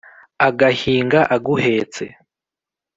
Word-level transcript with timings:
agahinga 0.47 1.19
aguhetse, 1.35 2.03